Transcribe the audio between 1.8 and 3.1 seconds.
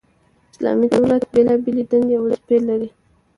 دندي او وظيفي لري،